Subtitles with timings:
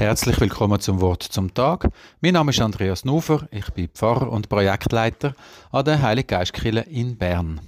[0.00, 1.90] Herzlich willkommen zum Wort zum Tag.
[2.22, 5.34] Mein Name ist Andreas Nufer, ich bin Pfarrer und Projektleiter
[5.72, 7.60] an der Heilig Geistkirche in Bern.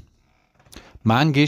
[1.03, 1.46] Manchmal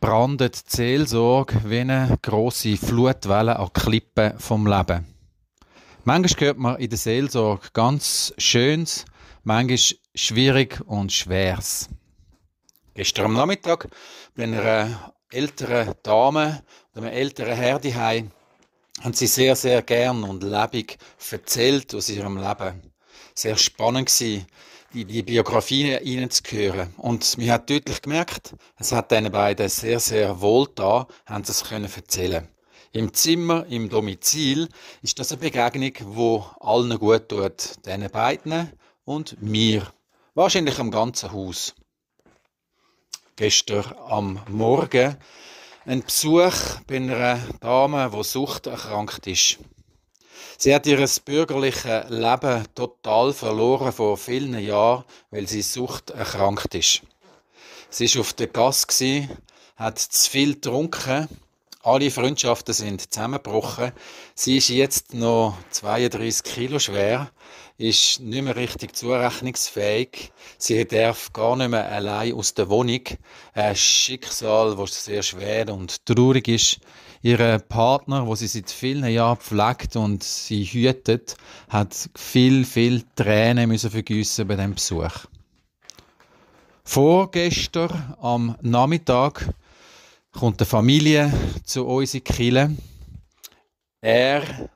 [0.00, 5.06] brandet die Seelsorge wie eine grosse Flutwelle an Klippen vom Leben.
[6.02, 9.04] Manchmal hört man in der Seelsorge ganz Schönes,
[9.44, 9.78] manchmal
[10.16, 11.88] schwierig und Schweres.
[12.94, 13.86] Gestern am Nachmittag
[14.34, 18.32] bei einer älteren Dame oder einem älteren Herr daheim
[19.00, 20.98] haben sie sehr, sehr gern und lebendig
[21.30, 22.92] erzählt aus ihrem Leben.
[23.34, 24.46] Sehr spannend war,
[24.92, 26.94] die, die zu hören.
[26.96, 31.52] Und mir hat deutlich gemerkt, es hat den beiden sehr, sehr wohl da, haben sie
[31.52, 32.48] es können erzählen.
[32.92, 34.68] Im Zimmer, im Domizil,
[35.00, 37.86] ist das eine Begegnung, wo allen gut tut.
[37.86, 38.72] Den beiden
[39.04, 39.86] und mir.
[40.34, 41.74] Wahrscheinlich am ganzen Haus.
[43.36, 45.16] Gestern am Morgen
[45.90, 49.58] ein Besuch bei einer Dame, die suchterkrankt ist.
[50.56, 57.02] Sie hat ihr bürgerliches Leben total verloren vor vielen Jahren, weil sie suchterkrankt ist.
[57.88, 59.28] Sie war auf der Gasse,
[59.74, 61.26] hat zu viel getrunken,
[61.82, 63.92] alle Freundschaften sind zusammengebrochen.
[64.34, 67.30] Sie ist jetzt noch 32 Kilo schwer
[67.80, 70.32] ist nicht mehr richtig zurechnungsfähig.
[70.58, 73.00] Sie darf gar nicht mehr allein aus der Wohnung.
[73.54, 76.80] Ein Schicksal, das sehr schwer und traurig ist.
[77.22, 81.36] Ihr Partner, wo sie seit vielen Jahren pflegt und sie hütet,
[81.70, 85.26] hat viel, viel Tränen müssen vergüssen bei dem Besuch.
[86.84, 89.48] Vorgestern am Nachmittag
[90.32, 91.32] kommt eine Familie
[91.64, 92.76] zu uns in Kille.
[94.00, 94.70] Er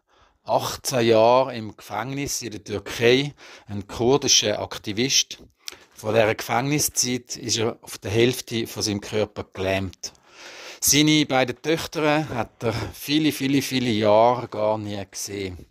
[0.45, 3.35] 18 Jahre im Gefängnis in der Türkei,
[3.67, 5.43] ein kurdischer Aktivist.
[5.95, 10.13] Von dieser Gefängniszeit ist er auf der Hälfte von seinem Körper gelähmt.
[10.81, 15.67] Seine beiden Töchter hat er viele, viele, viele Jahre gar nie gesehen.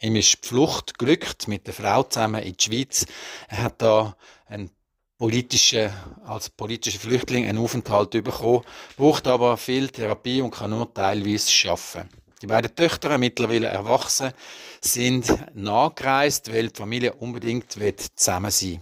[0.00, 3.06] Ihm ist die Flucht glückt mit der Frau zusammen in die Schweiz.
[3.48, 4.16] Er hat da
[4.46, 4.70] einen
[5.18, 5.90] politischen,
[6.24, 8.62] als politischer Flüchtling einen Aufenthalt bekommen,
[8.96, 12.08] braucht aber viel Therapie und kann nur teilweise arbeiten.
[12.40, 14.32] Die beiden Töchter, mittlerweile erwachsen,
[14.80, 17.72] sind nachgereist, weil die Familie unbedingt
[18.14, 18.80] zusammen sein will.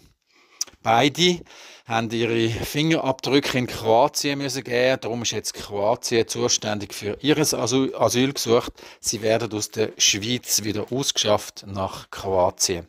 [0.82, 1.40] Beide
[1.86, 5.00] haben ihre Fingerabdrücke in Kroatien müssen geben.
[5.00, 8.72] Darum ist jetzt Kroatien zuständig für ihr Asyl gesucht.
[9.00, 12.86] Sie werden aus der Schweiz wieder ausgeschafft nach Kroatien.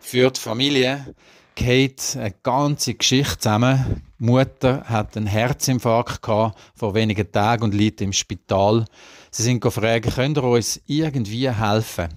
[0.00, 1.14] Für die Familie
[1.54, 4.02] geht eine ganze Geschichte zusammen.
[4.18, 8.84] Die Mutter hat einen Herzinfarkt gehabt vor wenigen Tagen und liegt im Spital.
[9.30, 12.08] Sie sind gefragt, könnt ihr uns irgendwie helfen?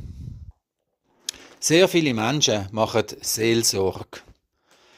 [1.60, 4.20] Sehr viele Menschen machen Seelsorge.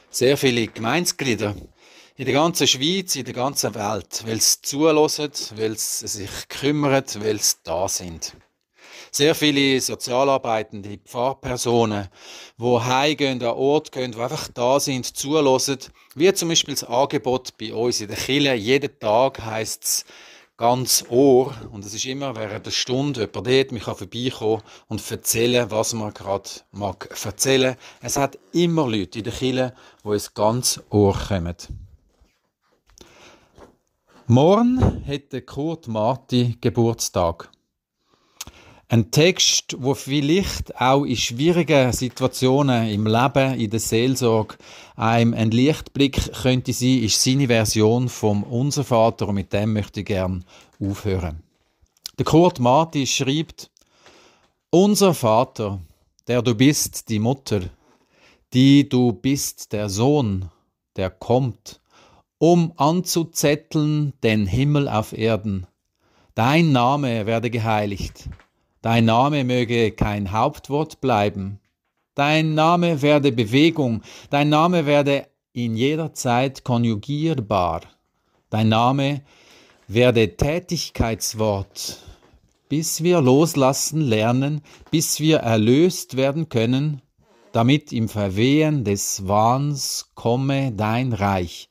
[0.10, 1.54] Sehr viele Gemeinsglieder
[2.16, 7.04] in der ganzen Schweiz, in der ganzen Welt, weil sie zulassen, weil sie sich kümmern,
[7.20, 8.34] weil sie da sind.
[9.12, 12.08] Sehr viele Sozialarbeitende, Pfarrpersonen,
[12.58, 15.78] die heimgehen, an Ort gehen, die einfach da sind, zulassen,
[16.16, 18.54] wie zum Beispiel das Angebot bei uns in der Kirche.
[18.54, 20.06] Jeden Tag heisst es,
[20.58, 21.54] ganz Ohr.
[21.72, 25.94] Und es ist immer während der Stunde jemand dort, mich kann vorbeikommen und erzählen, was
[25.94, 27.76] man gerade mag erzählen.
[28.02, 29.74] Es hat immer Leute in der Kirche,
[30.04, 31.56] die ins ganz Ohr kommen.
[34.28, 37.52] Morgen hätte Kurt Marti Geburtstag.
[38.88, 44.58] Ein Text, wo vielleicht auch in schwierigen Situationen im Leben, in der Seelsorge,
[44.96, 50.02] einem ein Lichtblick könnte sein, ist seine Version vom Unser Vater und mit dem möchte
[50.02, 50.46] ich gern
[50.80, 51.42] aufhören.
[52.20, 53.72] Der Kurt Marti schreibt,
[54.70, 55.82] Unser Vater,
[56.28, 57.62] der du bist, die Mutter,
[58.54, 60.52] die du bist, der Sohn,
[60.96, 61.82] der kommt,
[62.38, 65.66] um anzuzetteln den Himmel auf Erden.
[66.36, 68.30] Dein Name werde geheiligt
[68.86, 71.60] Dein Name möge kein Hauptwort bleiben.
[72.14, 74.04] Dein Name werde Bewegung.
[74.30, 77.82] Dein Name werde in jeder Zeit konjugierbar.
[78.52, 79.24] Dein Name
[79.88, 81.98] werde Tätigkeitswort,
[82.70, 84.62] bis wir loslassen lernen,
[84.92, 87.02] bis wir erlöst werden können,
[87.54, 91.70] damit im Verwehen des Wahns komme dein Reich.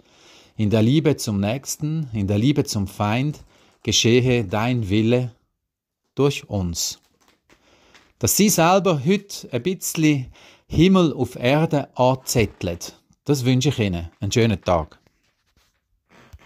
[0.57, 3.39] In der Liebe zum Nächsten, in der Liebe zum Feind
[3.85, 5.31] geschehe dein Wille
[6.17, 6.99] durch uns
[8.25, 10.33] dass sie selber heute ein bisschen
[10.67, 12.99] Himmel auf Erde anzettelt.
[13.27, 14.09] Das wünsche ich Ihnen.
[14.19, 14.99] Einen schönen Tag.